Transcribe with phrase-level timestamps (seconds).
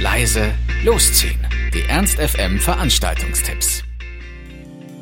[0.00, 0.52] leise,
[0.84, 1.40] losziehen.
[1.74, 3.82] Die Ernst FM Veranstaltungstipps.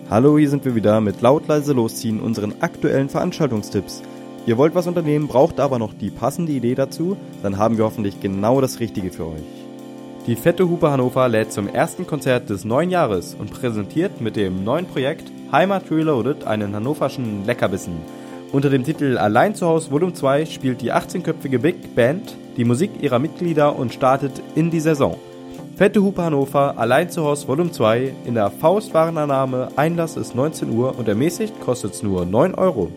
[0.08, 4.02] Hallo, hier sind wir wieder mit laut leise losziehen unseren aktuellen Veranstaltungstipps.
[4.46, 8.20] Ihr wollt was unternehmen, braucht aber noch die passende Idee dazu, dann haben wir hoffentlich
[8.20, 9.42] genau das Richtige für euch.
[10.26, 14.64] Die Fette Hupe Hannover lädt zum ersten Konzert des neuen Jahres und präsentiert mit dem
[14.64, 17.96] neuen Projekt Heimat Reloaded einen hannoverschen Leckerbissen.
[18.50, 22.90] Unter dem Titel Allein zu Haus Volume 2 spielt die 18-köpfige Big Band die Musik
[23.00, 25.16] ihrer Mitglieder und startet in die Saison.
[25.76, 30.98] Fette Hupe Hannover, Allein zu Haus Volume 2, in der Faustwarenannahme, Einlass ist 19 Uhr
[30.98, 32.90] und ermäßigt kostet es nur 9 Euro.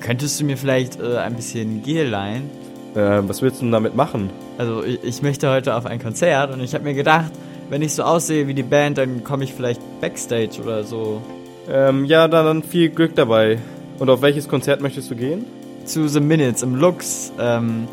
[0.00, 2.50] Könntest du mir vielleicht äh, ein bisschen Gel leihen?
[2.94, 4.30] Äh, was willst du denn damit machen?
[4.58, 7.30] Also ich, ich möchte heute auf ein Konzert und ich habe mir gedacht,
[7.70, 11.22] wenn ich so aussehe wie die Band, dann komme ich vielleicht backstage oder so.
[11.70, 13.58] Ähm, ja, dann, dann viel Glück dabei.
[13.98, 15.44] Und auf welches Konzert möchtest du gehen?
[15.84, 17.32] Zu The Minutes im Lux.
[17.38, 17.86] Ähm,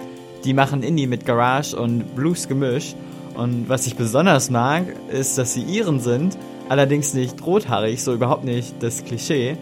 [0.46, 2.96] die machen Indie mit Garage und Blues Gemisch.
[3.34, 6.38] Und was ich besonders mag, ist, dass sie Iren sind,
[6.70, 9.58] allerdings nicht rothaarig, so überhaupt nicht das Klischee.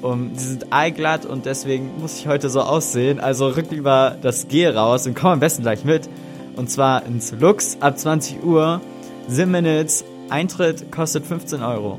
[0.00, 3.20] Und sie sind eiglatt und deswegen muss ich heute so aussehen.
[3.20, 6.08] Also rück lieber das Gel raus und komm am besten gleich mit.
[6.56, 8.80] Und zwar ins Lux ab 20 Uhr.
[9.28, 10.04] Sim Minutes.
[10.30, 11.98] Eintritt kostet 15 Euro.